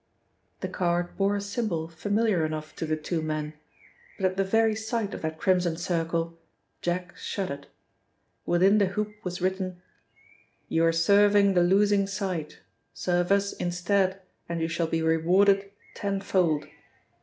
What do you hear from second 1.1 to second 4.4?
bore a symbol familiar enough to the two men, but at